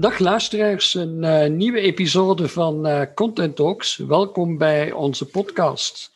[0.00, 3.96] Dag luisteraars, een uh, nieuwe episode van uh, Content Talks.
[3.96, 6.12] Welkom bij onze podcast.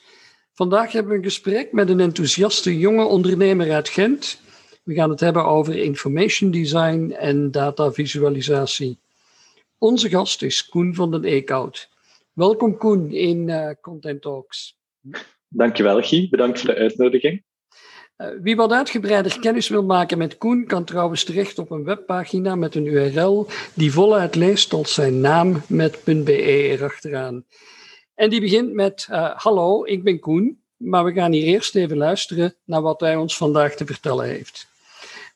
[0.53, 4.41] Vandaag hebben we een gesprek met een enthousiaste jonge ondernemer uit Gent.
[4.83, 8.99] We gaan het hebben over information design en datavisualisatie.
[9.79, 11.89] Onze gast is Koen van den Eekhout.
[12.33, 14.77] Welkom Koen in uh, Content Talks.
[15.49, 17.43] Dankjewel Guy, bedankt voor de uitnodiging.
[18.19, 22.55] Uh, wie wat uitgebreider kennis wil maken met Koen, kan trouwens terecht op een webpagina
[22.55, 27.45] met een URL die voluit leest als zijn naam met .be erachteraan.
[28.15, 31.97] En die begint met, uh, hallo, ik ben Koen, maar we gaan hier eerst even
[31.97, 34.67] luisteren naar wat hij ons vandaag te vertellen heeft.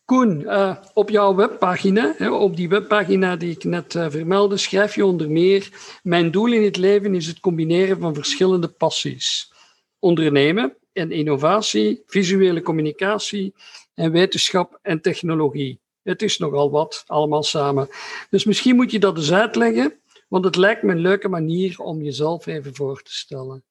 [0.04, 5.06] Koen, uh, op jouw webpagina, hè, op die webpagina die ik net vermeldde, schrijf je
[5.06, 5.68] onder meer,
[6.02, 9.52] mijn doel in het leven is het combineren van verschillende passies.
[9.98, 13.54] Ondernemen, en innovatie, visuele communicatie
[13.94, 15.80] en wetenschap en technologie.
[16.02, 17.88] Het is nogal wat, allemaal samen.
[18.30, 22.02] Dus misschien moet je dat eens uitleggen, want het lijkt me een leuke manier om
[22.02, 23.64] jezelf even voor te stellen.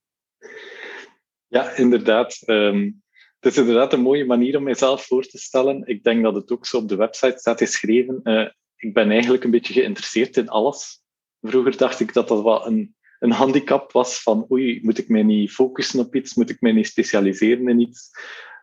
[1.47, 2.41] Ja, inderdaad.
[2.45, 3.03] Um,
[3.39, 5.83] het is inderdaad een mooie manier om mezelf voor te stellen.
[5.85, 8.19] Ik denk dat het ook zo op de website staat geschreven.
[8.23, 11.01] Uh, ik ben eigenlijk een beetje geïnteresseerd in alles.
[11.41, 15.23] Vroeger dacht ik dat dat wel een een handicap was van oei, moet ik mij
[15.23, 18.09] niet focussen op iets, moet ik mij niet specialiseren in iets.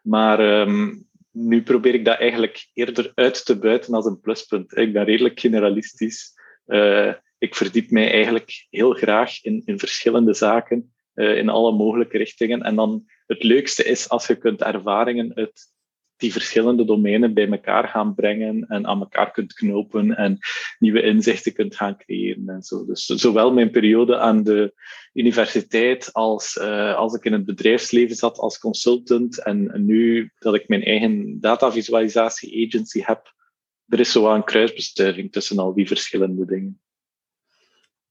[0.02, 4.76] Maar um, nu probeer ik dat eigenlijk eerder uit te buiten als een pluspunt.
[4.76, 6.32] Ik ben redelijk generalistisch.
[6.66, 12.18] Uh, ik verdiep mij eigenlijk heel graag in, in verschillende zaken, uh, in alle mogelijke
[12.18, 12.62] richtingen.
[12.62, 15.72] En dan het leukste is als je kunt ervaringen uit
[16.24, 20.38] die verschillende domeinen bij elkaar gaan brengen en aan elkaar kunt knopen en
[20.78, 22.86] nieuwe inzichten kunt gaan creëren en zo.
[22.86, 24.74] Dus zowel mijn periode aan de
[25.12, 30.54] universiteit als uh, als ik in het bedrijfsleven zat als consultant en, en nu dat
[30.54, 33.34] ik mijn eigen datavisualisatie agency heb,
[33.88, 36.80] er is zo een kruisbestuiving tussen al die verschillende dingen.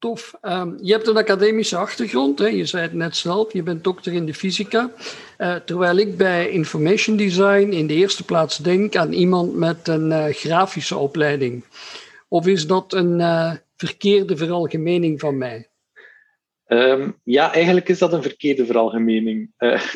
[0.04, 0.34] Tof.
[0.42, 2.48] Um, je hebt een academische achtergrond, hè?
[2.48, 4.92] je zei het net zelf, je bent dokter in de fysica.
[5.38, 10.10] Uh, terwijl ik bij information design in de eerste plaats denk aan iemand met een
[10.10, 11.64] uh, grafische opleiding.
[12.28, 15.70] Of is dat een uh, verkeerde veralgemening van mij?
[16.68, 19.52] Um, ja, eigenlijk is dat een verkeerde veralgemening.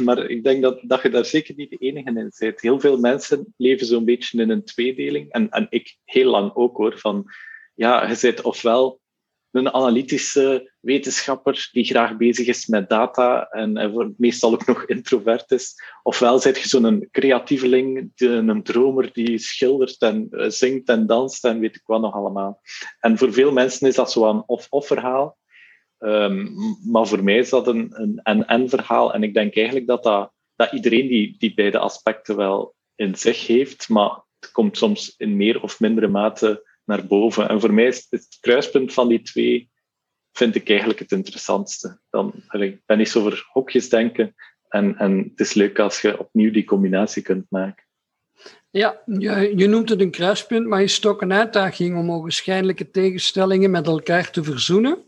[0.05, 2.61] maar ik denk dat, dat je daar zeker niet de enige in bent.
[2.61, 5.31] Heel veel mensen leven zo'n beetje in een tweedeling.
[5.31, 6.97] En, en ik heel lang ook hoor.
[6.97, 7.25] Van
[7.75, 8.99] ja, je zit ofwel
[9.57, 15.75] een analytische wetenschapper die graag bezig is met data en, meestal ook nog introvert is.
[16.03, 21.59] Ofwel zit je zo'n creatieveling, een dromer die schildert en uh, zingt en danst en
[21.59, 22.61] weet ik wat nog allemaal.
[22.99, 25.37] En voor veel mensen is dat zo'n of-of verhaal.
[25.99, 29.13] Um, maar voor mij is dat een en-en verhaal.
[29.13, 33.47] En ik denk eigenlijk dat, dat, dat iedereen die, die beide aspecten wel in zich
[33.47, 37.49] heeft, maar het komt soms in meer of mindere mate naar boven.
[37.49, 39.69] En voor mij is het kruispunt van die twee,
[40.31, 41.99] vind ik eigenlijk het interessantste.
[42.09, 44.35] Dan, ik ben niet zo over hokjes denken.
[44.67, 47.85] En, en het is leuk als je opnieuw die combinatie kunt maken.
[48.69, 52.89] Ja, je, je noemt het een kruispunt, maar is het ook een uitdaging om ogenschijnlijke
[52.89, 55.03] tegenstellingen met elkaar te verzoenen?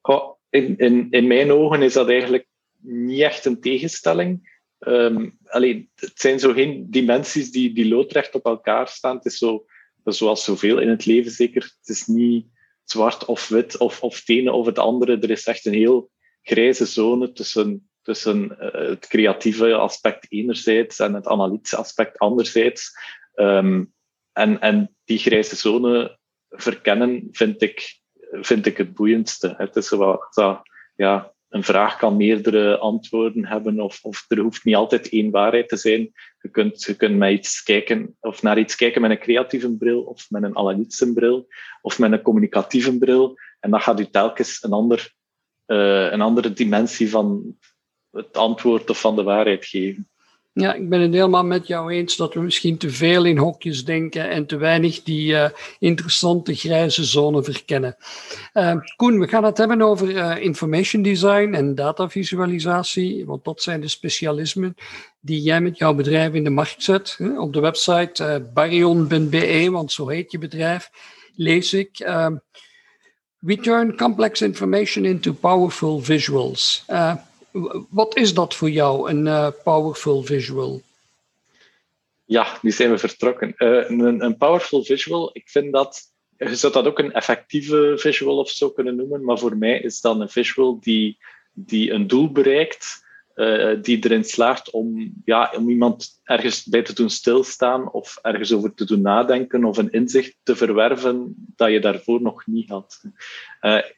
[0.00, 2.46] Oh, in, in, in mijn ogen is dat eigenlijk
[2.80, 4.52] niet echt een tegenstelling.
[4.78, 9.16] Um, alleen, het zijn zo geen dimensies die, die loodrecht op elkaar staan.
[9.16, 9.64] Het is zo
[10.04, 11.62] zoals zoveel in het leven zeker.
[11.62, 12.46] Het is niet
[12.84, 15.18] zwart of wit of, of het of het andere.
[15.18, 16.10] Er is echt een heel
[16.42, 22.90] grijze zone tussen, tussen uh, het creatieve aspect enerzijds en het analytische aspect anderzijds.
[23.34, 23.92] Um,
[24.32, 28.00] en, en die grijze zone verkennen vind ik,
[28.30, 29.54] vind ik het boeiendste.
[29.56, 30.62] Het is wat,
[30.96, 35.68] ja, een vraag kan meerdere antwoorden hebben of, of er hoeft niet altijd één waarheid
[35.68, 36.12] te zijn.
[36.40, 40.02] Je kunt, je kunt naar iets kijken of naar iets kijken met een creatieve bril
[40.02, 41.46] of met een analytische bril
[41.82, 43.34] of met een communicatieve bril.
[43.60, 45.12] En dat gaat u telkens een, ander,
[45.66, 47.56] uh, een andere dimensie van
[48.10, 50.08] het antwoord of van de waarheid geven.
[50.54, 53.84] Ja, ik ben het helemaal met jou eens dat we misschien te veel in hokjes
[53.84, 55.48] denken en te weinig die uh,
[55.78, 57.96] interessante grijze zone verkennen.
[58.54, 63.80] Uh, Koen, we gaan het hebben over uh, information design en datavisualisatie, want dat zijn
[63.80, 64.74] de specialismen
[65.20, 67.18] die jij met jouw bedrijf in de markt zet.
[67.36, 70.90] Op de website barion.be, want zo heet je bedrijf,
[71.36, 71.98] lees ik.
[71.98, 72.36] Ehm,
[73.44, 76.84] We turn complex information into powerful visuals.
[77.90, 80.82] Wat is dat voor jou, een uh, powerful visual?
[82.24, 83.54] Ja, nu zijn we vertrokken.
[83.58, 86.00] Uh, een, een, powerful visual, ik vind dat,
[86.36, 90.00] je zou dat ook een effectieve visual of zo kunnen noemen, maar voor mij is
[90.00, 91.18] dat een visual die,
[91.52, 93.02] die een doel bereikt
[93.34, 98.52] uh, die erin slaagt om, ja, om iemand ergens bij te doen stilstaan of ergens
[98.52, 103.02] over te doen nadenken of een inzicht te verwerven dat je daarvoor nog niet had.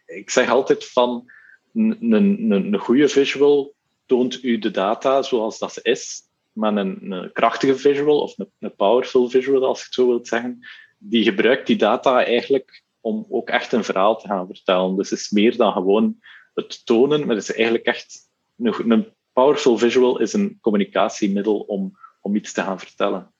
[0.06, 1.30] Ik zeg altijd van
[1.76, 3.74] een, een, een goede visual
[4.06, 8.74] toont u de data zoals dat is, maar een, een krachtige visual of een, een
[8.74, 10.66] powerful visual, als je het zo wilt zeggen,
[10.98, 14.96] die gebruikt die data eigenlijk om ook echt een verhaal te gaan vertellen.
[14.96, 16.16] Dus het is meer dan gewoon
[16.54, 21.98] het tonen, maar het is eigenlijk echt een, een powerful visual is een communicatiemiddel om,
[22.20, 23.32] om iets te gaan vertellen.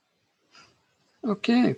[1.20, 1.76] Oké.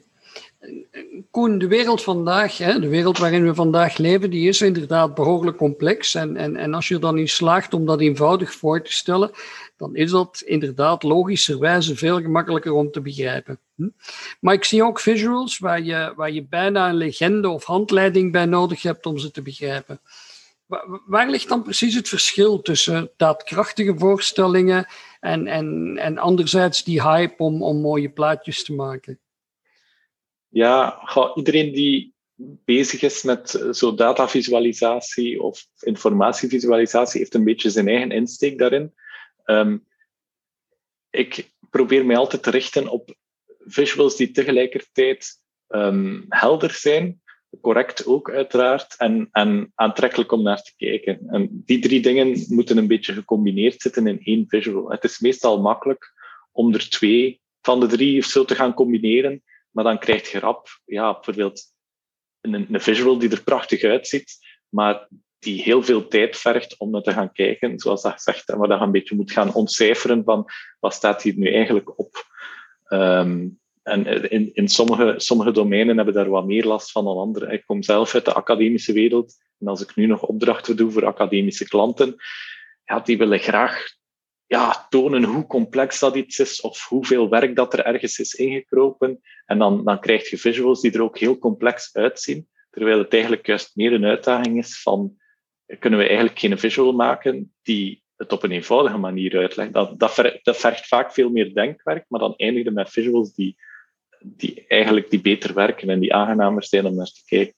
[1.31, 5.57] Koen, de wereld vandaag, hè, de wereld waarin we vandaag leven, die is inderdaad behoorlijk
[5.57, 6.15] complex.
[6.15, 9.31] En, en, en als je dan niet slaagt om dat eenvoudig voor te stellen,
[9.77, 13.59] dan is dat inderdaad logischerwijze veel gemakkelijker om te begrijpen.
[13.75, 13.89] Hm?
[14.41, 18.83] Maar ik zie ook visuals waar je, je bijna een legende of handleiding bij nodig
[18.83, 20.01] hebt om ze te begrijpen.
[21.07, 24.87] Waar ligt dan precies het verschil tussen daadkrachtige voorstellingen
[25.21, 29.19] en, en, en anderzijds die hype om, om mooie plaatjes te maken?
[30.49, 31.01] Ja,
[31.35, 32.15] iedereen die
[32.65, 38.95] bezig is met zo datavisualisatie of informatievisualisatie heeft een beetje zijn eigen insteek daarin.
[39.45, 39.87] Um,
[41.11, 43.17] ik probeer mij altijd te richten op
[43.59, 47.23] visuals die tegelijkertijd um, helder zijn,
[47.61, 51.21] correct ook uiteraard en, en aantrekkelijk om naar te kijken.
[51.29, 54.91] En die drie dingen moeten een beetje gecombineerd zitten in één visual.
[54.91, 56.15] Het is meestal makkelijk
[56.53, 60.39] om er twee van de drie of zo te gaan combineren, maar dan krijg je
[60.39, 61.63] rap, ja, bijvoorbeeld
[62.41, 64.39] een, een visual die er prachtig uitziet,
[64.69, 68.59] maar die heel veel tijd vergt om naar te gaan kijken, zoals dat gezegd, en
[68.59, 70.47] waar je een beetje moet gaan ontcijferen van
[70.81, 72.27] wat staat hier nu eigenlijk op.
[72.89, 77.53] Um, en in, in sommige, sommige domeinen hebben daar wat meer last van dan andere.
[77.53, 79.35] Ik kom zelf uit de academische wereld.
[79.59, 82.17] En als ik nu nog opdrachten doe voor academische klanten,
[82.85, 83.85] ja, die willen graag
[84.49, 89.21] ja, tonen hoe complex dat iets is of hoeveel werk dat er ergens is ingekropen.
[89.47, 92.49] En dan, dan krijg je visuals die er ook heel complex uitzien.
[92.71, 95.17] Terwijl het eigenlijk juist meer een uitdaging is van,
[95.79, 99.73] kunnen we eigenlijk geen visual maken die het op een eenvoudige manier uitlegt.
[99.73, 103.57] Dat, dat, ver, dat vergt vaak veel meer denkwerk, maar dan eindigen met visuals die
[104.21, 107.55] die eigenlijk die beter werken en die aangenamer zijn om naar te kijken.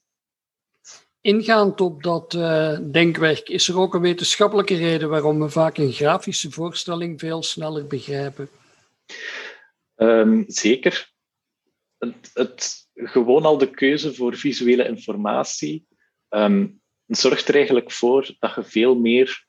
[1.21, 5.91] Ingaand op dat uh, denkwerk, is er ook een wetenschappelijke reden waarom we vaak een
[5.91, 8.49] grafische voorstelling veel sneller begrijpen?
[9.95, 11.11] Um, zeker.
[11.97, 15.87] Het, het, gewoon al de keuze voor visuele informatie
[16.29, 19.45] um, zorgt er eigenlijk voor dat je veel meer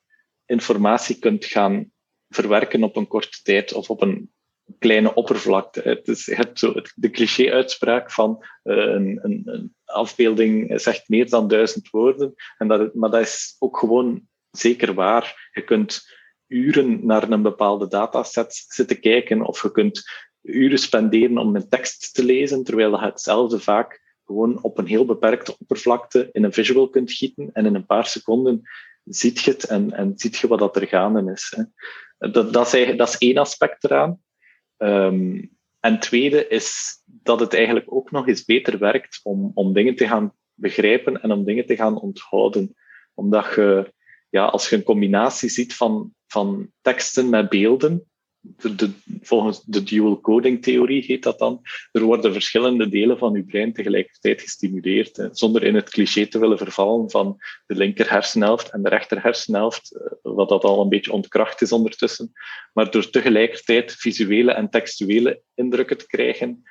[0.47, 1.93] informatie kunt gaan
[2.29, 4.33] verwerken op een korte tijd of op een
[4.79, 5.81] kleine oppervlakte.
[5.81, 11.49] Het is het zo, de cliché-uitspraak van uh, een, een, een, afbeelding zegt meer dan
[11.49, 12.35] duizend woorden.
[12.59, 15.51] En dat, maar dat is ook gewoon zeker waar.
[15.53, 16.03] Je kunt
[16.47, 20.03] uren naar een bepaalde dataset zitten kijken of je kunt
[20.43, 25.05] uren spenderen om een tekst te lezen, terwijl je hetzelfde vaak gewoon op een heel
[25.05, 28.63] beperkte oppervlakte in een visual kunt gieten en in een paar seconden
[29.05, 31.55] ziet je het en, en ziet je wat dat er gaande is.
[31.57, 31.63] Hè.
[32.31, 34.21] Dat, dat, is dat is één aspect eraan.
[34.83, 39.97] Um, en tweede is dat het eigenlijk ook nog eens beter werkt om, om dingen
[39.97, 42.75] te gaan begrijpen en om dingen te gaan onthouden.
[43.15, 43.93] Omdat je,
[44.31, 48.11] ja, als je een combinatie ziet van, van teksten met beelden,
[48.43, 51.61] de, volgens de dual coding theorie heet dat dan,
[51.93, 56.39] er worden verschillende delen van je brein tegelijkertijd gestimuleerd, hè, zonder in het cliché te
[56.39, 60.89] willen vervallen van de linker hersenhelft en de rechter hersenhelft, eh, wat dat al een
[60.89, 62.33] beetje ontkracht is ondertussen.
[62.73, 66.63] Maar door tegelijkertijd visuele en textuele indrukken te krijgen,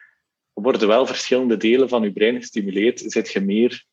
[0.54, 3.86] worden wel verschillende delen van je brein gestimuleerd, zit je meer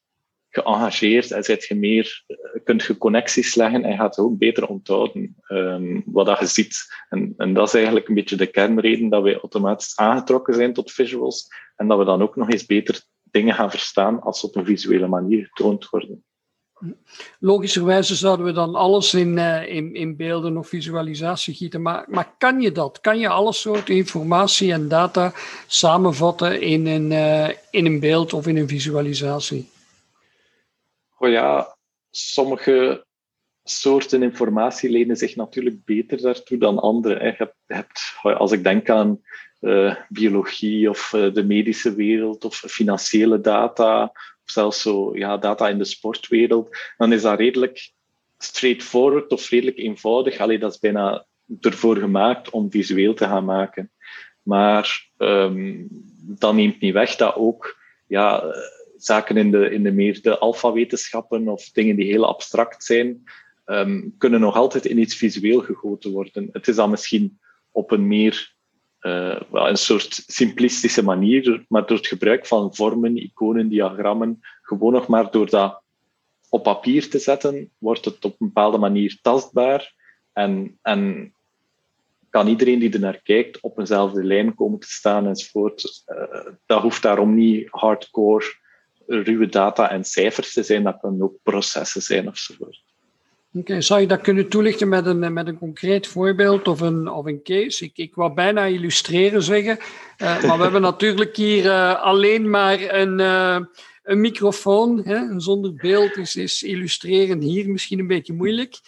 [0.50, 5.36] geëngageerd en zit je meer, eh, kunt je connecties leggen en gaat ook beter onthouden
[5.48, 6.86] um, wat je ziet.
[7.08, 10.92] En, en dat is eigenlijk een beetje de kernreden dat wij automatisch aangetrokken zijn tot
[10.92, 14.56] visuals en dat we dan ook nog eens beter dingen gaan verstaan als ze op
[14.56, 16.22] een visuele manier getoond worden.
[17.38, 22.34] Logischerwijze zouden we dan alles in, uh, in, in beelden of visualisatie gieten, maar, maar
[22.38, 23.00] kan je dat?
[23.00, 25.32] Kan je alle soorten informatie en data
[25.66, 29.68] samenvatten in een, uh, in een beeld of in een visualisatie?
[31.18, 31.76] Ja,
[32.10, 33.06] sommige
[33.64, 37.24] soorten informatie lenen zich natuurlijk beter daartoe dan andere.
[37.38, 39.20] Je hebt, als ik denk aan
[39.60, 44.12] uh, biologie of uh, de medische wereld of financiële data
[44.44, 47.92] zelfs zo, ja, data in de sportwereld, dan is dat redelijk
[48.38, 50.38] straightforward of redelijk eenvoudig.
[50.38, 51.26] Allee, dat is bijna
[51.60, 53.90] ervoor gemaakt om visueel te gaan maken.
[54.42, 55.86] Maar um,
[56.20, 58.54] dat neemt niet weg dat ook ja,
[58.98, 63.24] zaken in de, in de meer de alfawetenschappen of dingen die heel abstract zijn,
[63.66, 66.48] um, kunnen nog altijd in iets visueel gegoten worden.
[66.52, 67.38] Het is dan misschien
[67.70, 68.56] op een meer
[69.00, 74.92] uh, wel een soort simplistische manier, maar door het gebruik van vormen, iconen, diagrammen, gewoon
[74.92, 75.82] nog maar door dat
[76.48, 79.94] op papier te zetten, wordt het op een bepaalde manier tastbaar
[80.32, 81.32] en, en
[82.30, 86.04] kan iedereen die er naar kijkt op eenzelfde lijn komen te staan enzovoort.
[86.06, 88.44] Uh, dat hoeft daarom niet hardcore
[89.08, 92.82] ruwe data en cijfers te zijn, dat kunnen ook processen zijn enzovoort.
[93.54, 97.26] Oké, zou je dat kunnen toelichten met een, met een concreet voorbeeld of een, of
[97.26, 97.84] een case?
[97.84, 99.78] Ik, ik wou bijna illustreren zeggen,
[100.18, 103.58] uh, maar we hebben natuurlijk hier uh, alleen maar een, uh,
[104.02, 105.02] een microfoon.
[105.04, 105.40] Hè?
[105.40, 108.80] zonder beeld is, is illustreren hier misschien een beetje moeilijk.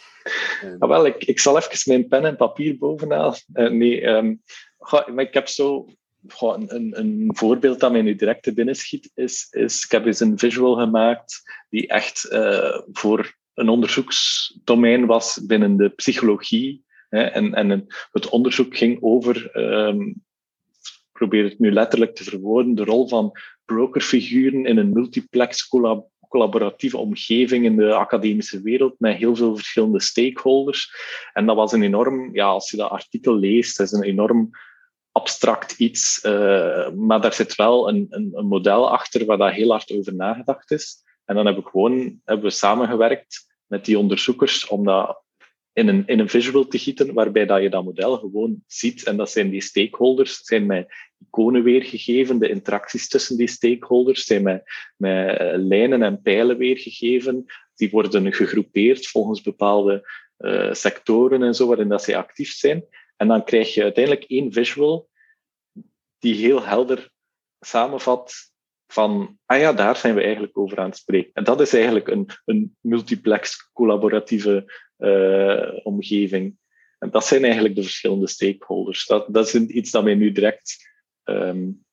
[0.79, 3.35] Ah, wel, ik, ik zal even mijn pen en papier bovenaan.
[3.53, 4.43] nee, um,
[4.89, 5.87] maar ik heb zo
[6.39, 9.49] een, een, voorbeeld dat mij nu direct te binnen schiet, is,
[9.85, 12.29] ik heb eens een visual gemaakt die echt
[12.93, 16.85] voor een onderzoeksdomein was binnen de psychologie.
[17.09, 20.09] Hè, en, en het onderzoek ging over, um,
[20.83, 23.33] ik probeer het nu letterlijk te verwoorden, de rol van
[23.65, 25.69] brokerfiguren in een multiplex
[26.29, 30.93] collaboratieve omgeving in de academische wereld met heel veel verschillende stakeholders.
[31.33, 34.51] En dat was een enorm, ja, als je dat artikel leest, is een enorm
[35.13, 39.71] abstract iets, uh, maar daar zit wel een, een, een model achter waar daar heel
[39.71, 40.97] hard over nagedacht is.
[41.25, 45.23] En dan hebben we gewoon hebben we samengewerkt met die onderzoekers om dat
[45.73, 49.05] in een, in een visual te gieten, waarbij dat je dat model gewoon ziet.
[49.05, 54.43] En dat zijn die stakeholders, zijn met iconen weergegeven, de interacties tussen die stakeholders zijn
[54.43, 54.63] met,
[54.97, 57.45] met eh, lijnen en pijlen weergegeven.
[57.75, 62.85] Die worden gegroepeerd volgens bepaalde uh, sectoren en zo, waarin dat zij actief zijn.
[63.21, 65.09] En dan krijg je uiteindelijk één visual
[66.19, 67.11] die heel helder
[67.61, 68.33] samenvat
[68.87, 71.31] van, ah ja, daar zijn we eigenlijk over aan het spreken.
[71.33, 76.57] En dat is eigenlijk een, een multiplex collaboratieve uh, omgeving.
[76.99, 79.07] En dat zijn eigenlijk de verschillende stakeholders.
[79.07, 80.91] Dat, dat is iets dat mij nu direct,
[81.25, 81.85] um,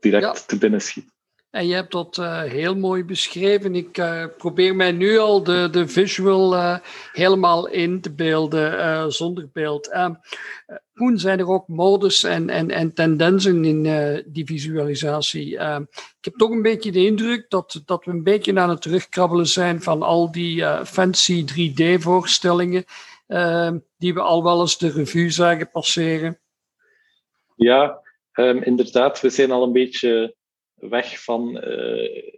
[0.00, 1.13] direct te binnen schiet.
[1.54, 3.74] En je hebt dat uh, heel mooi beschreven.
[3.74, 6.78] Ik uh, probeer mij nu al de, de visual uh,
[7.12, 9.90] helemaal in te beelden zonder beeld.
[10.94, 13.82] Koen, zijn er ook modus en, en, en tendensen in
[14.26, 15.50] die visualisatie?
[15.50, 19.46] ik heb toch een beetje de indruk dat, dat we een beetje aan het terugkrabbelen
[19.46, 22.84] zijn van al die fancy 3D-voorstellingen
[23.98, 26.38] die we al wel eens de revue zagen passeren.
[27.56, 28.00] Ja,
[28.60, 29.20] inderdaad.
[29.20, 30.34] We zijn al een beetje
[30.88, 31.68] weg van.
[31.68, 32.32] Uh,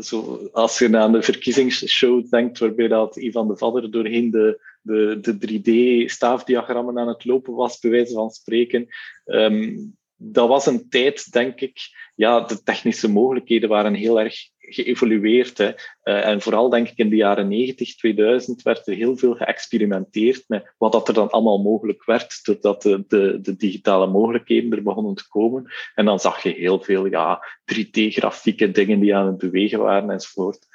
[0.00, 5.18] zo, als je aan de verkiezingsshow denkt, waarbij dat Ivan de Vadder doorheen de, de,
[5.20, 8.86] de 3D-staafdiagrammen aan het lopen was, bij wijze van spreken.
[9.24, 11.78] Um, dat was een tijd, denk ik,
[12.14, 14.36] ja, de technische mogelijkheden waren heel erg
[14.68, 15.58] geëvolueerd.
[15.58, 15.66] Hè.
[16.04, 20.44] Uh, en vooral denk ik in de jaren 90, 2000 werd er heel veel geëxperimenteerd
[20.46, 24.82] met wat dat er dan allemaal mogelijk werd, doordat de, de, de digitale mogelijkheden er
[24.82, 25.72] begonnen te komen.
[25.94, 27.44] En dan zag je heel veel ja,
[27.74, 30.66] 3D-grafieke dingen die aan het bewegen waren enzovoort.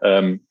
[0.00, 0.46] Um,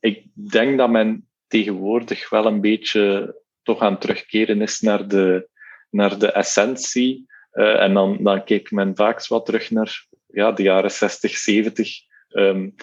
[0.00, 5.48] ik denk dat men tegenwoordig wel een beetje toch aan het terugkeren is naar de,
[5.90, 10.62] naar de essentie uh, en dan, dan keek men vaak wat terug naar ja, de
[10.62, 12.10] jaren 60, 70.
[12.32, 12.74] Um,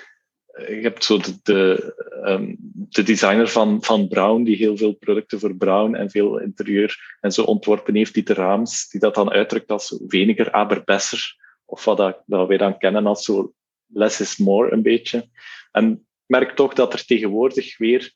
[0.68, 1.94] je hebt zo de, de,
[2.26, 2.56] um,
[2.90, 7.32] de, designer van, van Brown, die heel veel producten voor Brown en veel interieur en
[7.32, 11.38] zo ontworpen heeft, die de Raams, die dat dan uitdrukt als weniger, aber besser.
[11.66, 13.54] Of wat dat, dat wij dan kennen als zo
[13.86, 15.30] less is more, een beetje.
[15.72, 18.14] En ik merk toch dat er tegenwoordig weer,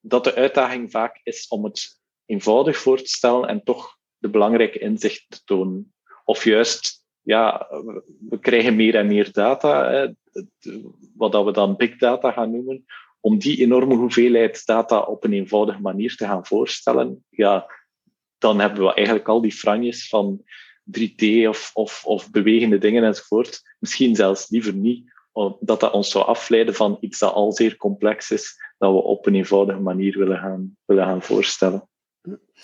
[0.00, 4.78] dat de uitdaging vaak is om het eenvoudig voor te stellen en toch de belangrijke
[4.78, 5.94] inzichten te tonen.
[6.24, 7.66] Of juist, ja,
[8.28, 10.08] we krijgen meer en meer data, hè,
[11.16, 12.84] wat dat we dan big data gaan noemen,
[13.20, 17.70] om die enorme hoeveelheid data op een eenvoudige manier te gaan voorstellen, ja,
[18.38, 20.44] dan hebben we eigenlijk al die franjes van
[20.98, 23.62] 3D of, of, of bewegende dingen enzovoort.
[23.78, 25.12] Misschien zelfs liever niet,
[25.60, 29.26] dat dat ons zou afleiden van iets dat al zeer complex is, dat we op
[29.26, 31.88] een eenvoudige manier willen gaan, willen gaan voorstellen.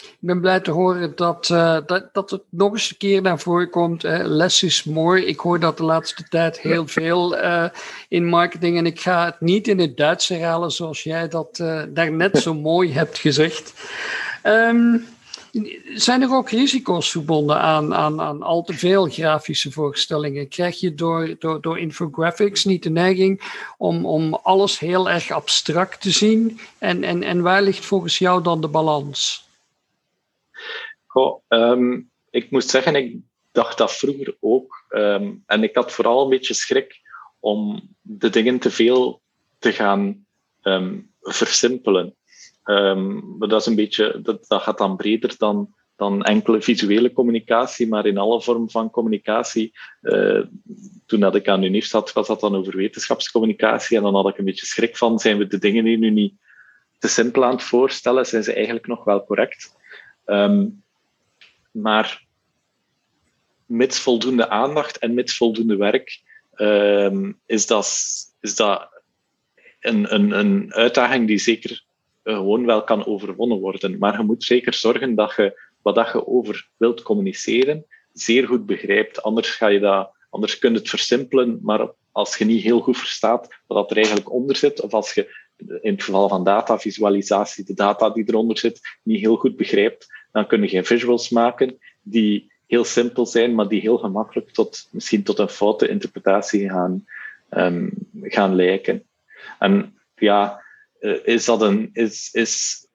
[0.00, 3.38] Ik ben blij te horen dat, uh, dat, dat het nog eens een keer naar
[3.38, 4.05] voren komt.
[4.05, 5.26] Uh, less is more.
[5.26, 7.69] Ik hoor dat de laatste tijd heel veel uh,
[8.09, 8.76] in marketing.
[8.76, 11.57] En ik ga het niet in het Duits herhalen zoals jij dat
[11.88, 13.73] daarnet zo mooi hebt gezegd.
[14.45, 15.05] Um,
[15.95, 20.49] Zijn er ook risico's verbonden aan, aan, aan al te veel grafische voorstellingen?
[20.49, 23.40] Krijg je door, door, door infographics niet de neiging
[23.79, 26.61] om, om alles heel erg abstract te zien?
[26.79, 29.49] En, en, en waar ligt volgens jou dan de balans?
[31.49, 33.17] Um, ik moet zeggen, ik
[33.52, 34.85] dacht dat vroeger ook.
[34.88, 37.00] Ehm, en ik had vooral een beetje schrik
[37.40, 39.23] om de dingen te veel
[39.59, 40.26] te gaan
[40.62, 42.14] um, versimpelen.
[43.38, 47.88] Maar dat is een beetje, dat, dat gaat dan breder dan, dan enkele visuele communicatie,
[47.88, 49.73] maar in alle vormen van communicatie.
[50.02, 50.45] Uh,
[51.07, 53.97] toen dat ik aan UNIF zat, was dat dan over wetenschapscommunicatie.
[53.97, 56.35] En dan had ik een beetje schrik van, zijn we de dingen hier nu niet
[56.99, 58.26] te simpel aan het voorstellen?
[58.26, 59.76] Zijn ze eigenlijk nog wel correct?
[61.70, 62.24] Maar
[63.66, 66.20] mits voldoende aandacht en mits voldoende werk,
[66.56, 67.86] um, is, dat,
[68.40, 69.02] is dat
[69.80, 71.84] een, een, een uitdaging die zeker
[72.22, 73.98] eh, gewoon wel kan overwonnen worden.
[73.98, 78.66] Maar je moet zeker zorgen dat je wat dat je over wilt communiceren zeer goed
[78.66, 79.22] begrijpt.
[79.22, 82.98] Anders, ga je dat, anders kun je het versimpelen, maar als je niet heel goed
[82.98, 85.48] verstaat wat er eigenlijk onder zit, of als je
[85.80, 90.46] in het geval van datavisualisatie de data die eronder zit niet heel goed begrijpt, dan
[90.46, 95.22] kun je geen visuals maken die heel simpel zijn, maar die heel gemakkelijk tot, misschien
[95.22, 97.06] tot een foute interpretatie gaan,
[97.50, 99.04] um, gaan lijken.
[99.58, 100.62] En ja,
[100.99, 102.87] eh, is dat een, is, is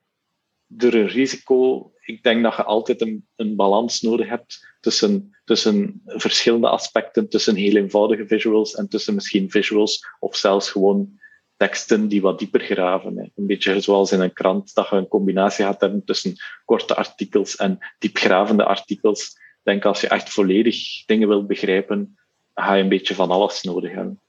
[0.77, 1.91] er een risico?
[2.01, 7.55] Ik denk dat je altijd een, een balans nodig hebt tussen, tussen verschillende aspecten, tussen
[7.55, 11.19] heel eenvoudige visuals en tussen misschien visuals of zelfs gewoon
[11.57, 13.31] teksten die wat dieper graven.
[13.35, 16.35] Een beetje zoals in een krant, dat je een combinatie gaat hebben tussen
[16.65, 19.21] korte artikels en diepgravende artikels.
[19.29, 22.19] Ik denk als je echt volledig dingen wilt begrijpen,
[22.53, 24.21] ga je een beetje van alles nodig hebben.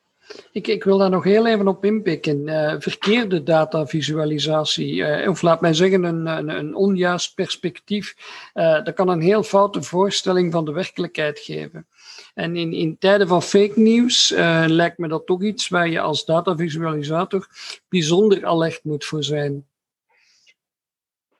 [0.52, 2.48] Ik, ik wil daar nog heel even op inpikken.
[2.48, 8.14] Uh, verkeerde datavisualisatie, uh, of laat mij zeggen een, een, een onjuist perspectief,
[8.54, 11.86] uh, dat kan een heel foute voorstelling van de werkelijkheid geven.
[12.34, 14.34] En in, in tijden van fake news
[14.66, 17.48] lijkt me dat toch iets waar je als datavisualisator
[17.88, 19.66] bijzonder alert moet voor zijn.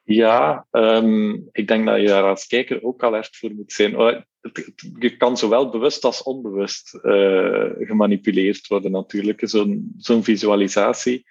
[0.03, 4.25] Ja, um, ik denk dat je daar als kijker ook alert voor moet zijn.
[4.99, 11.25] Je kan zowel bewust als onbewust uh, gemanipuleerd worden, natuurlijk, zo'n zo'n visualisatie.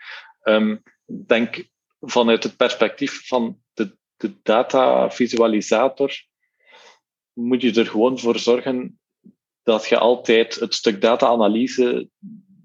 [0.44, 0.82] Um,
[1.26, 1.68] denk
[2.00, 6.12] vanuit het perspectief van de, de datavisualisator,
[7.32, 9.00] moet je er gewoon voor zorgen
[9.62, 12.08] dat je altijd het stuk data-analyse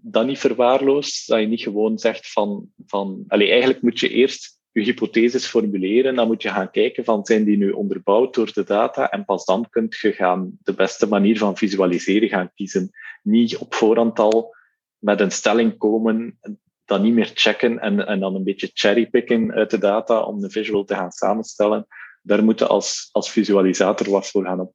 [0.01, 1.27] dan niet verwaarloost.
[1.27, 6.15] Dat je niet gewoon zegt van, van allez, eigenlijk moet je eerst je hypotheses formuleren,
[6.15, 9.45] dan moet je gaan kijken van zijn die nu onderbouwd door de data en pas
[9.45, 12.89] dan kunt je gaan de beste manier van visualiseren gaan kiezen.
[13.23, 14.55] Niet op voorhand al
[14.97, 16.39] met een stelling komen,
[16.85, 20.49] dan niet meer checken en, en dan een beetje cherrypicken uit de data om de
[20.49, 21.87] visual te gaan samenstellen.
[22.21, 24.73] Daar moet je als, als visualisator wat voor gaan op,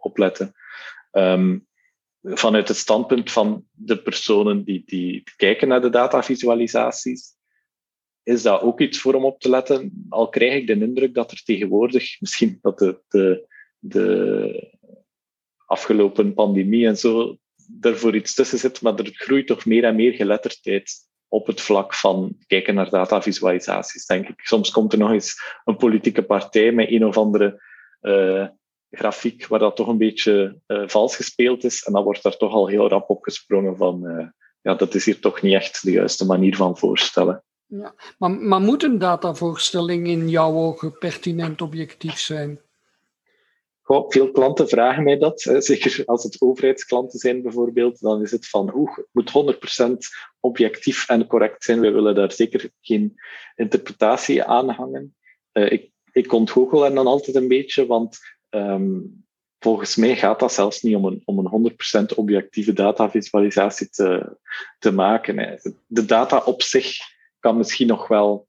[0.00, 0.52] opletten.
[1.12, 1.66] Um,
[2.22, 7.36] vanuit het standpunt van de personen die, die kijken naar de datavisualisaties,
[8.28, 10.06] is dat ook iets voor om op te letten.
[10.08, 14.76] Al krijg ik de indruk dat er tegenwoordig, misschien dat de, de, de
[15.66, 17.36] afgelopen pandemie en zo
[17.80, 21.94] voor iets tussen zit, maar er groeit toch meer en meer geletterdheid op het vlak
[21.94, 24.40] van kijken naar datavisualisaties, denk ik.
[24.40, 27.62] Soms komt er nog eens een politieke partij met een of andere
[28.00, 28.46] uh,
[28.90, 32.52] grafiek waar dat toch een beetje uh, vals gespeeld is en dan wordt daar toch
[32.52, 34.26] al heel rap opgesprongen van uh,
[34.60, 37.42] ja, dat is hier toch niet echt de juiste manier van voorstellen.
[37.70, 42.60] Ja, maar, moet een datavoorstelling in jouw ogen pertinent objectief zijn?
[43.82, 45.40] Goh, veel klanten vragen mij dat.
[45.58, 49.56] Zeker als het overheidsklanten zijn bijvoorbeeld, dan is het van hoe het moet
[49.90, 49.96] 100%
[50.40, 51.80] objectief en correct zijn.
[51.80, 53.14] We willen daar zeker geen
[53.54, 55.16] interpretatie aan hangen.
[55.52, 58.18] Uh, ik, ik ontgoochel er dan altijd een beetje, want
[58.50, 59.24] um,
[59.58, 61.72] volgens mij gaat dat zelfs niet om een, om een
[62.12, 64.36] 100% objectieve datavisualisatie te,
[64.78, 65.60] te maken.
[65.86, 67.16] De data op zich
[67.48, 68.48] kan misschien nog wel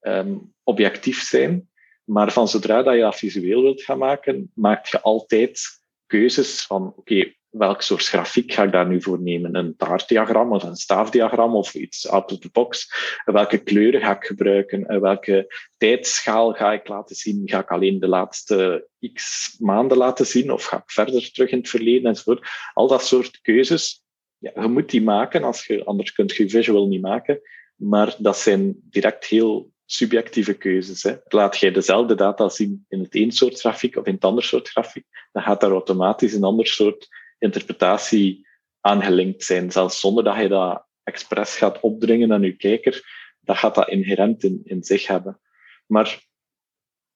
[0.00, 1.70] um, objectief zijn,
[2.04, 5.60] maar van zodra dat je dat visueel wilt gaan maken, maak je altijd
[6.06, 9.54] keuzes van oké, okay, welk soort grafiek ga ik daar nu voor nemen?
[9.54, 12.92] Een taartdiagram of een staafdiagram of iets out of the box?
[13.24, 15.00] Welke kleuren ga ik gebruiken?
[15.00, 17.42] Welke tijdschaal ga ik laten zien?
[17.44, 21.58] Ga ik alleen de laatste x maanden laten zien of ga ik verder terug in
[21.58, 22.48] het verleden enzovoort?
[22.74, 24.04] Al dat soort keuzes,
[24.38, 27.40] ja, je moet die maken, als je, anders kun je visual niet maken.
[27.78, 31.02] Maar dat zijn direct heel subjectieve keuzes.
[31.02, 31.16] Hè.
[31.28, 34.68] Laat jij dezelfde data zien in het een soort grafiek of in het ander soort
[34.68, 38.46] grafiek, dan gaat daar automatisch een ander soort interpretatie
[38.80, 39.72] aan gelinkt zijn.
[39.72, 43.02] Zelfs zonder dat je dat expres gaat opdringen aan je kijker,
[43.40, 45.40] dat gaat dat inherent in, in zich hebben.
[45.86, 46.26] Maar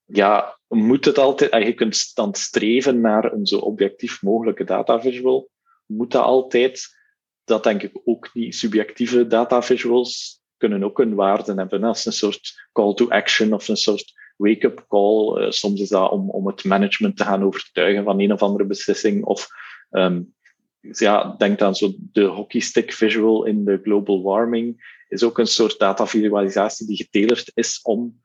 [0.04, 5.50] ja, moet het altijd, je kunt dan streven naar een zo objectief mogelijke data visual.
[5.86, 6.96] Moet dat altijd?
[7.44, 8.54] Dat denk ik ook niet.
[8.54, 13.68] Subjectieve data visuals kunnen ook een waarde hebben als een soort call to action of
[13.68, 15.42] een soort wake-up call.
[15.42, 18.64] Uh, soms is dat om, om het management te gaan overtuigen van een of andere
[18.64, 19.24] beslissing.
[19.24, 19.48] Of
[19.90, 20.34] um,
[20.80, 25.00] ja, denk aan zo de hockeystick visual in de global warming.
[25.08, 28.20] Is ook een soort data visualisatie die getelerd is om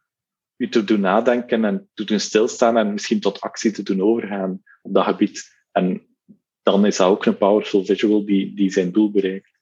[0.58, 4.64] u te doen nadenken en te doen stilstaan en misschien tot actie te doen overgaan
[4.82, 5.56] op dat gebied.
[5.72, 6.08] En
[6.64, 9.56] dan is dat ook een powerful visual die, die zijn doel bereikt.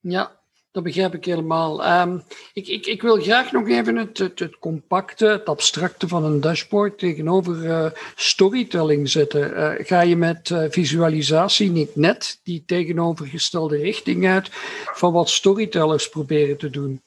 [0.00, 0.37] Ja,
[0.78, 2.00] dat begrijp ik helemaal.
[2.00, 6.40] Um, ik, ik, ik, wil graag nog even het, het, compacte, het abstracte van een
[6.40, 9.50] dashboard tegenover uh, storytelling zetten.
[9.50, 14.48] Uh, ga je met uh, visualisatie niet net die tegenovergestelde richting uit
[14.94, 17.02] van wat storytellers proberen te doen?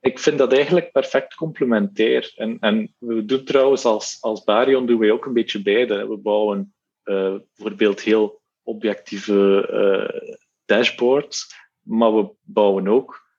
[0.00, 2.32] Ik vind dat eigenlijk perfect complementair.
[2.36, 6.08] En, en we doen trouwens als, als Barion doen wij ook een beetje beide.
[6.08, 9.68] We bouwen bijvoorbeeld heel objectieve
[10.64, 13.30] dashboards, maar we bouwen ook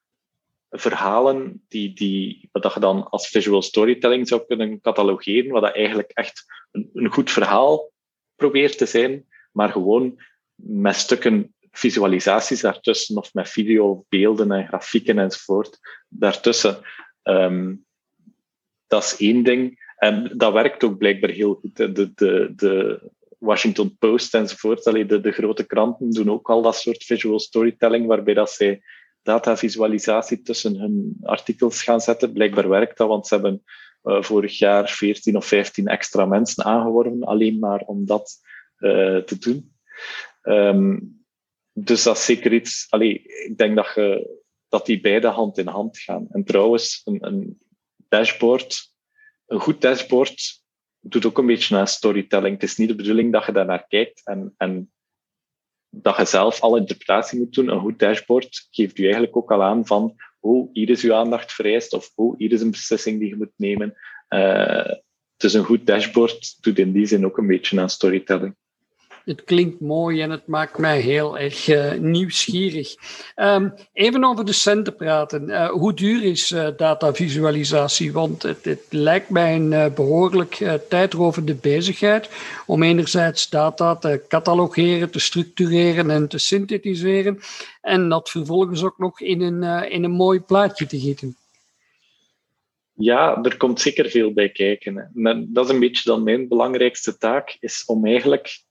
[0.70, 6.12] verhalen die, die, wat je dan als visual storytelling zou kunnen catalogeren, wat dat eigenlijk
[6.12, 7.92] echt een, een goed verhaal
[8.36, 10.22] probeert te zijn, maar gewoon
[10.56, 16.82] met stukken visualisaties daartussen, of met video, beelden en grafieken enzovoort daartussen.
[17.24, 17.86] Um,
[18.88, 19.82] dat is één ding.
[19.98, 21.76] En dat werkt ook blijkbaar heel goed.
[21.76, 22.14] De, de,
[22.56, 23.12] de,
[23.44, 24.88] Washington Post enzovoort.
[24.88, 28.82] Allee, de, grote kranten doen ook al dat soort visual storytelling, waarbij dat zij
[29.22, 32.34] datavisualisatie tussen hun artikels gaan zetten.
[32.34, 33.64] Blijkbaar werkt dat, want ze hebben
[34.04, 38.32] uh, vorig jaar 14 of 15 extra mensen aangeworven, alleen maar om dat
[38.80, 39.76] uh, te doen.
[40.42, 41.22] Um,
[41.74, 42.88] dus dat is zeker iets.
[43.46, 46.28] Ik denk dat, je, dat die beide hand in hand gaan.
[46.30, 47.60] En trouwens, een, een
[48.10, 48.92] dashboard,
[49.46, 50.63] een goed dashboard
[51.04, 52.54] doet ook een beetje naar storytelling.
[52.54, 54.92] Het is niet de bedoeling dat je daar naar kijkt en, en
[55.90, 57.70] dat je zelf alle interpretatie moet doen.
[57.70, 61.54] Een goed dashboard geeft u eigenlijk ook al aan van hoe hier is uw aandacht
[61.54, 63.94] vereist of hoe hier is een beslissing die je moet nemen.
[64.30, 64.94] Uh,
[65.38, 68.56] dus een goed dashboard doet in die zin ook een beetje aan storytelling.
[69.26, 72.96] Het klinkt mooi en het maakt mij heel erg uh, nieuwsgierig.
[73.36, 75.50] Um, even over de centen praten.
[75.50, 78.14] Uh, hoe duur is uh, datavisualisatie?
[78.14, 82.30] Want het, lijkt mij een behoorlijk tijdrovende bezigheid
[82.66, 87.40] om enerzijds data te catalogeren, te structureren en te synthetiseren.
[87.82, 91.38] En dat vervolgens ook nog in een, in een mooi plaatje te gieten.
[92.94, 95.12] Ja, er komt zeker veel bij kijken.
[95.48, 98.63] Dat is een beetje dan mijn belangrijkste taak, is om eigenlijk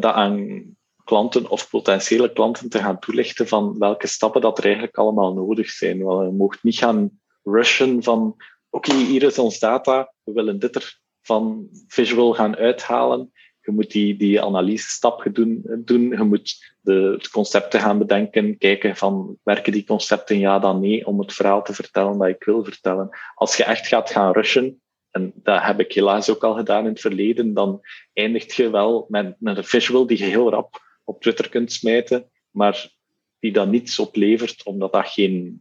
[0.00, 0.62] dat aan
[1.04, 5.70] klanten of potentiële klanten te gaan toelichten van welke stappen dat er eigenlijk allemaal nodig
[5.70, 6.02] zijn.
[6.02, 7.10] Want je mocht niet gaan
[7.42, 8.36] rushen van
[8.70, 13.32] oké, hier is ons data, we willen dit er van visual gaan uithalen.
[13.60, 16.08] Je moet die, die analyse-stap doen, doen.
[16.08, 21.18] Je moet de, concepten gaan bedenken, kijken van werken die concepten ja dan nee, om
[21.18, 23.08] het verhaal te vertellen dat ik wil vertellen.
[23.34, 26.90] Als je echt gaat gaan rushen, en dat heb ik helaas ook al gedaan in
[26.90, 27.80] het verleden, dan
[28.12, 32.30] eindigt je wel met, met een visual die je heel rap op Twitter kunt smijten,
[32.50, 32.96] maar
[33.38, 35.60] die dan niets oplevert, omdat dat geen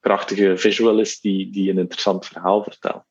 [0.00, 3.04] krachtige visual is die, die een interessant verhaal vertelt.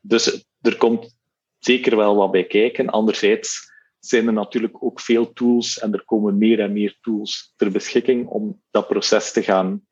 [0.00, 1.16] Dus er komt
[1.58, 2.88] zeker wel wat bij kijken.
[2.88, 7.70] Anderzijds zijn er natuurlijk ook veel tools en er komen meer en meer tools ter
[7.70, 9.86] beschikking om dat proces te gaan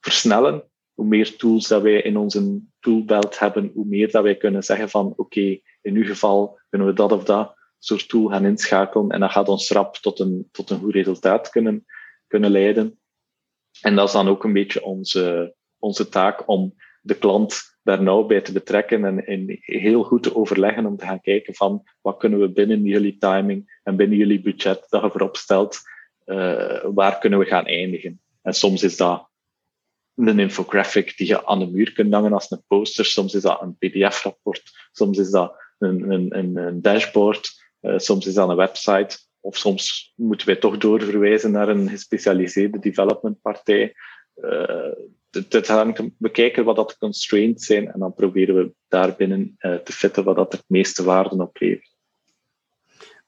[0.00, 4.62] versnellen hoe meer tools dat wij in onze toolbelt hebben, hoe meer dat wij kunnen
[4.62, 9.10] zeggen van oké, in uw geval kunnen we dat of dat soort tool gaan inschakelen
[9.10, 11.84] en dat gaat ons rap tot een, tot een goed resultaat kunnen,
[12.26, 12.98] kunnen leiden.
[13.80, 18.24] En dat is dan ook een beetje onze, onze taak om de klant daar nauw
[18.24, 22.16] bij te betrekken en, en heel goed te overleggen om te gaan kijken van wat
[22.16, 25.80] kunnen we binnen jullie timing en binnen jullie budget dat je voorop stelt,
[26.26, 28.20] uh, waar kunnen we gaan eindigen.
[28.42, 29.30] En soms is dat
[30.16, 33.04] een infographic die je aan de muur kunt hangen als een poster.
[33.04, 38.34] Soms is dat een pdf-rapport, soms is dat een, een, een dashboard, uh, soms is
[38.34, 43.94] dat een website, of soms moeten wij toch doorverwijzen naar een gespecialiseerde developmentpartij.
[44.36, 44.92] Uh,
[45.30, 49.74] dit hangt, we kijken wat dat de constraints zijn en dan proberen we daarbinnen uh,
[49.74, 51.91] te fitten wat dat het meeste waarde oplevert.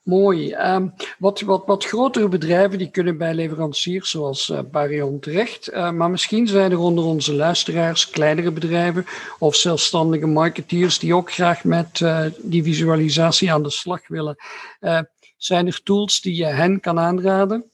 [0.05, 0.55] Mooi.
[0.55, 5.73] Um, wat, wat, wat grotere bedrijven die kunnen bij leveranciers zoals uh, Barion terecht.
[5.73, 9.07] Uh, maar misschien zijn er onder onze luisteraars kleinere bedrijven
[9.39, 14.37] of zelfstandige marketeers die ook graag met uh, die visualisatie aan de slag willen.
[15.37, 17.71] zijn er tools die je hen kan aanraden?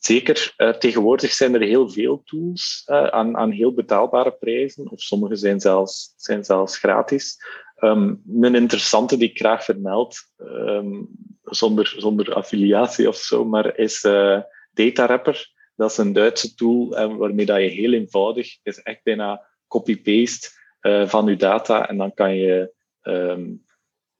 [0.00, 5.60] Zeker, tegenwoordig zijn er heel veel tools aan, aan heel betaalbare prijzen, of sommige zijn
[5.60, 7.36] zelfs, zijn zelfs gratis.
[7.84, 11.08] Um, een interessante die ik graag vermeld, um,
[11.42, 14.40] zonder, zonder affiliatie of zo, maar is uh.
[15.76, 20.48] Dat is een Duitse tool uh, waarmee dat je heel eenvoudig, is echt bijna copy-paste
[20.82, 23.64] uh, van je data en dan kan je um,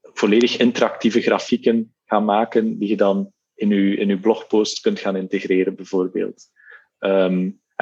[0.03, 5.17] volledig interactieve grafieken gaan maken die je dan in je, in uw blogpost kunt gaan
[5.17, 6.51] integreren, bijvoorbeeld.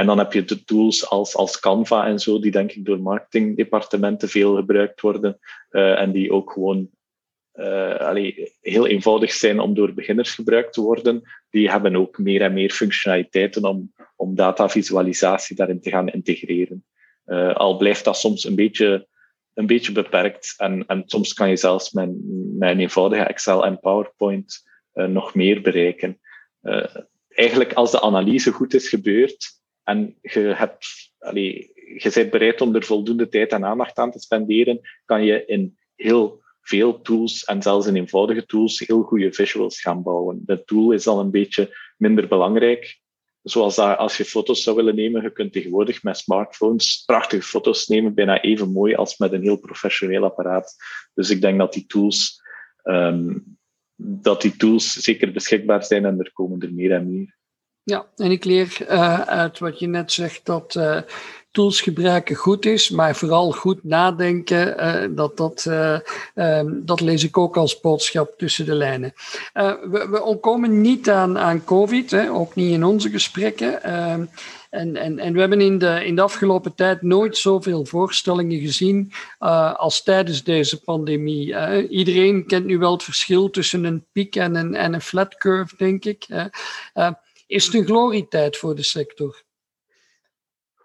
[0.03, 3.01] En dan heb je de tools als, als Canva en zo, die denk ik door
[3.01, 5.39] marketingdepartementen veel gebruikt worden
[5.71, 6.91] uh, en die ook gewoon
[7.99, 11.23] allee, heel eenvoudig zijn om door beginners gebruikt te worden.
[11.51, 16.85] Die hebben ook meer en meer functionaliteiten om, om datavisualisatie daarin te gaan integreren.
[17.27, 19.07] Uh, al blijft dat soms een beetje,
[19.55, 22.11] een beetje beperkt en, en soms kan je zelfs met,
[22.59, 26.21] met een eenvoudige Excel en PowerPoint nog meer bereiken.
[27.29, 32.75] Eigenlijk als de analyse goed is gebeurd en je, hebt, allee, je bent bereid om
[32.75, 37.63] er voldoende tijd en aandacht aan te spenderen, kan je in heel veel tools en
[37.63, 40.43] zelfs in eenvoudige tools heel goede visuals gaan bouwen.
[40.45, 43.01] De tool is al een beetje minder belangrijk.
[43.43, 47.87] Zoals dat, als je foto's zou willen nemen, je kunt tegenwoordig met smartphones prachtige foto's
[47.87, 50.77] nemen, bijna even mooi als met een heel professioneel apparaat.
[51.15, 52.41] Dus ik denk dat die tools
[52.85, 53.59] um,
[53.97, 57.37] dat die tools zeker beschikbaar zijn en er komen er meer en meer.
[57.85, 60.99] Ja, en ik leer uh, uit wat je net zegt dat uh,
[61.51, 65.67] tools gebruiken goed is, maar vooral goed nadenken, uh, dat, dat,
[66.35, 69.13] um, dat lees ik ook als boodschap tussen de lijnen.
[69.53, 73.83] we, we ontkomen niet aan, aan COVID, hè, ook niet in onze gesprekken.
[73.83, 74.25] Ehm,
[74.71, 79.13] en, en, en we hebben in de, in de afgelopen tijd nooit zoveel voorstellingen gezien
[79.77, 81.55] als tijdens deze pandemie.
[81.89, 85.77] Iedereen kent nu wel het verschil tussen een piek en een, en een flat curve,
[85.77, 86.27] denk ik.
[87.53, 89.43] Is een glorietijd voor de sector?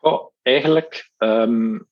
[0.02, 1.88] Oh, eigenlijk, um,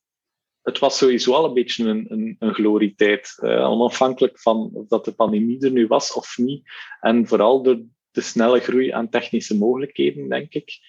[0.62, 3.38] het was sowieso al een beetje een, een, een glorietijd.
[3.42, 6.70] onafhankelijk van of dat de pandemie er nu was of niet.
[7.00, 10.80] En vooral door de snelle groei aan technische mogelijkheden, denk ik.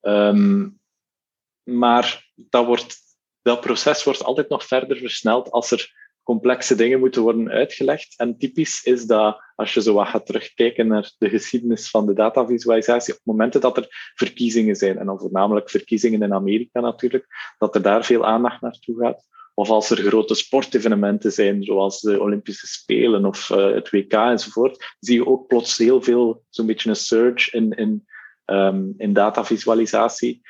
[0.00, 0.80] Um,
[1.62, 2.98] maar dat, wordt,
[3.42, 8.14] dat proces wordt altijd nog verder versneld als er complexe dingen moeten worden uitgelegd.
[8.16, 12.12] En typisch is dat als je zo wat gaat terugkijken naar de geschiedenis van de
[12.12, 17.26] datavisualisatie, op momenten dat er verkiezingen zijn, en dan voornamelijk verkiezingen in Amerika natuurlijk,
[17.58, 19.24] dat er daar veel aandacht naartoe gaat.
[19.54, 24.96] Of als er grote sportevenementen zijn, zoals de Olympische Spelen of uh, het WK enzovoort,
[24.98, 28.06] zie je ook plots heel veel, zo'n beetje een surge in, in
[28.46, 30.42] um, in datavisualisatie.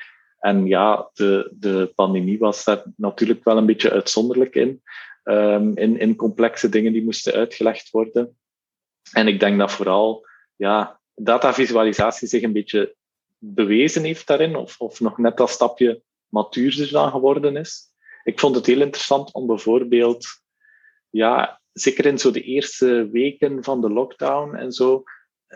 [0.47, 4.81] En ja, de, de pandemie was daar natuurlijk wel een beetje uitzonderlijk in.
[5.23, 8.37] Um, in, in complexe dingen die moesten uitgelegd worden.
[9.11, 12.95] En ik denk dat vooral ja, datavisualisatie zich een beetje
[13.37, 17.85] bewezen heeft daarin, of, of nog net dat stapje matuurder dan geworden is.
[18.23, 20.25] Ik vond het heel interessant om bijvoorbeeld,
[21.09, 25.03] ja, zeker in zo de eerste weken van de lockdown en zo,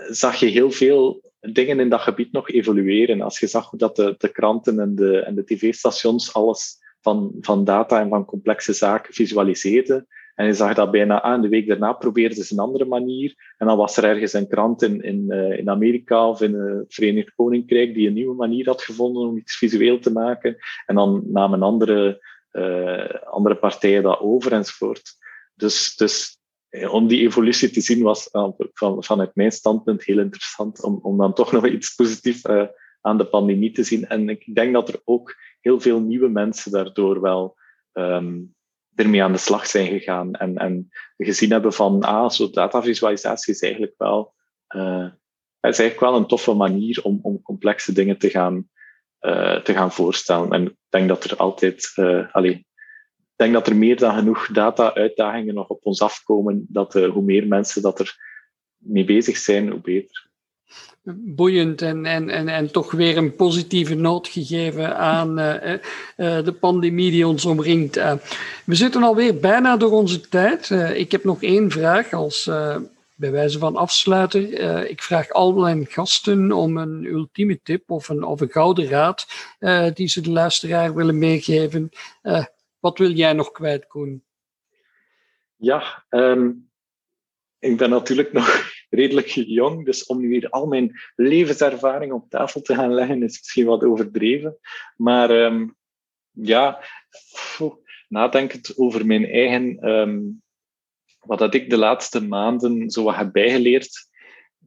[0.10, 3.22] zag je heel veel dingen in dat gebied nog evolueren.
[3.22, 7.34] Als je zag hoe dat de, de kranten en de, en de tv-stations alles van,
[7.42, 10.08] van data en van complexe zaken visualiseerden.
[10.36, 11.42] En je zag dat bijna aan.
[11.42, 13.54] De week daarna probeerden ze een andere manier.
[13.58, 16.94] En dan was er ergens een krant in, in, uh, in Amerika of in het
[16.94, 20.56] Verenigd Koninkrijk die een nieuwe manier had gevonden om iets visueel te maken.
[20.86, 25.20] En dan namen andere, uh, andere partijen dat over enzovoort.
[25.56, 26.41] Dus, dus eh,
[26.72, 31.18] om die evolutie te zien was uh, van, vanuit mijn standpunt heel interessant om, om
[31.18, 32.64] dan toch nog iets positiefs uh,
[33.02, 34.08] aan de pandemie te zien.
[34.08, 37.58] En ik denk dat er ook heel veel nieuwe mensen daardoor wel
[37.94, 38.56] um,
[38.96, 43.62] ermee aan de slag zijn gegaan en, en gezien hebben van, ah, zo datavisualisatie is
[43.62, 44.34] eigenlijk wel,
[44.76, 45.06] uh,
[45.62, 48.70] is eigenlijk wel een toffe manier om, om complexe dingen te gaan,
[49.64, 50.52] te gaan voorstellen.
[50.52, 51.94] En ik denk dat er altijd,
[52.32, 52.66] allee,
[53.42, 56.66] denk dat er meer dan genoeg data-uitdagingen nog op ons afkomen.
[56.70, 58.18] Dat uh, hoe meer mensen dat er
[58.78, 60.30] mee bezig zijn, hoe beter.
[61.14, 65.54] Boeiend en, en, en, en toch weer een positieve noot gegeven aan uh,
[66.18, 67.96] uh, de pandemie die ons omringt.
[68.66, 70.70] we zitten alweer bijna door onze tijd.
[70.94, 72.50] ik heb nog één vraag als
[73.16, 74.90] bij wijze van afsluiter.
[74.90, 79.26] ik vraag al mijn gasten om een ultieme tip of een, of een gouden raad
[79.94, 81.92] die ze de luisteraar willen meegeven.
[82.82, 84.24] Wat wil jij nog kwijt, Koen?
[85.56, 86.70] Ja, um,
[87.60, 92.62] ik ben natuurlijk nog redelijk jong, dus om nu weer al mijn levenservaring op tafel
[92.62, 94.58] te gaan leggen is misschien wat overdreven.
[94.96, 95.76] Maar um,
[96.32, 96.84] ja,
[98.08, 100.42] nadenkend over mijn eigen, um,
[101.20, 104.10] wat ik de laatste maanden zo wat heb bijgeleerd,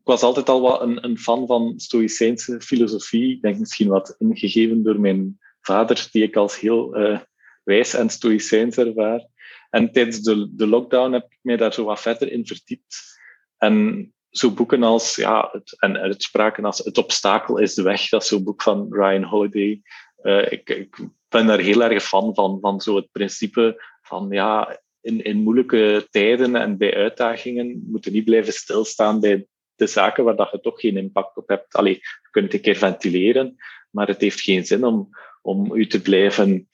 [0.02, 3.34] was altijd al wat een, een fan van Stoïcijnse filosofie.
[3.34, 7.20] Ik denk misschien wat ingegeven door mijn vader, die ik als heel uh,
[7.64, 9.26] wijs en Stoïcijns ervaar.
[9.70, 13.20] En tijdens de, de lockdown heb ik mij daar zo wat verder in verdiept.
[13.58, 18.22] En zo boeken als, ja, het, en uitspraken als Het obstakel is de weg, dat
[18.22, 19.82] is zo'n boek van Ryan Holiday.
[20.22, 20.96] Uh, ik, ik,
[21.28, 26.06] ben daar heel erg fan van, van zo het principe van, ja, in, in moeilijke
[26.10, 30.80] tijden en bij uitdagingen moeten niet blijven stilstaan bij de zaken waar dat je toch
[30.80, 31.74] geen impact op hebt.
[31.74, 33.56] Allee, je kunt een keer ventileren,
[33.90, 35.08] maar het heeft geen zin om,
[35.42, 36.68] om u te blijven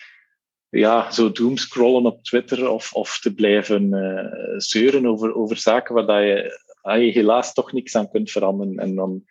[0.71, 6.25] ja, zo doomscrollen op Twitter of, of te blijven uh, zeuren over, over zaken waar
[6.25, 8.79] je, helaas toch niks aan kunt veranderen.
[8.79, 9.25] En dan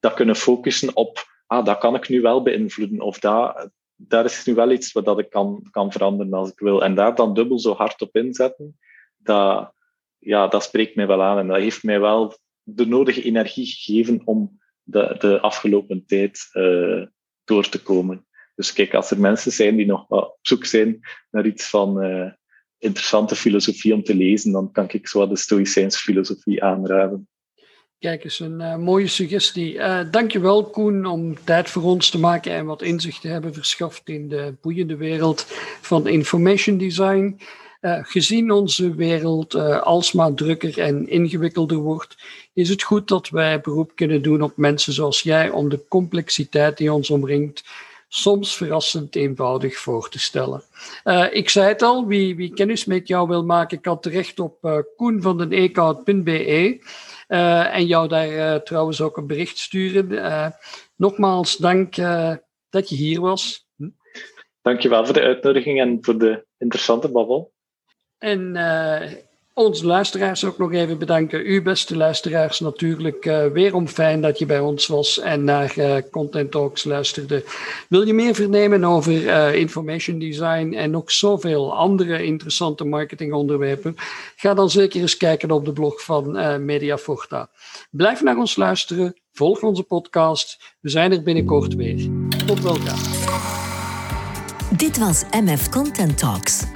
[0.00, 3.00] dat kunnen focussen op, ah, dat kan ik nu wel beïnvloeden.
[3.00, 6.58] Of dat, daar is nu wel iets wat dat ik kan, kan veranderen als ik
[6.58, 6.84] wil.
[6.84, 8.78] En daar dan dubbel zo hard op inzetten,
[9.16, 9.72] dat,
[10.18, 11.38] ja, dat spreekt mij wel aan.
[11.38, 17.06] En dat heeft mij wel de nodige energie gegeven om de, de afgelopen tijd uh,
[17.44, 18.25] door te komen.
[18.56, 22.30] Dus kijk, als er mensen zijn die nog op zoek zijn naar iets van uh,
[22.78, 27.28] interessante filosofie om te lezen, dan kan ik zo de Stoïcijnse filosofie aanraden.
[27.98, 29.74] Kijk eens, een uh, mooie suggestie.
[29.74, 34.08] Uh, dankjewel Koen om tijd voor ons te maken en wat inzicht te hebben verschaft
[34.08, 35.46] in de boeiende wereld
[35.80, 37.40] van information design.
[38.02, 42.16] Gezien onze wereld alsmaar drukker en ingewikkelder wordt,
[42.52, 46.76] is het goed dat wij beroep kunnen doen op mensen zoals jij om de complexiteit
[46.76, 47.64] die ons omringt
[48.08, 50.62] soms verrassend eenvoudig voor te stellen.
[51.04, 54.64] Uh, ik zei het al, wie, wie, kennis met jou wil maken, kan terecht op
[54.64, 56.80] uh, koen van den Eekhout.be
[57.28, 60.54] uh, en jou daar trouwens ook een bericht sturen.
[60.96, 61.94] nogmaals, dank
[62.70, 63.68] dat je hier was.
[63.76, 63.88] Hm?
[64.62, 67.52] Dankjewel voor de uitnodiging en voor de interessante babbel.
[68.18, 68.52] En
[69.58, 71.46] onze luisteraars ook nog even bedanken.
[71.46, 75.78] U, beste luisteraars, natuurlijk uh, weer om fijn dat je bij ons was en naar
[75.78, 77.44] uh, Content Talks luisterde.
[77.88, 83.94] Wil je meer vernemen over uh, information design en nog zoveel andere interessante marketingonderwerpen?
[84.36, 87.48] Ga dan zeker eens kijken op de blog van Mediaforta.
[87.90, 90.76] Blijf naar ons luisteren, volg onze podcast.
[90.80, 92.08] We zijn er binnenkort weer.
[92.46, 93.00] Tot welkaar.
[94.76, 96.75] Dit was MF Content Talks.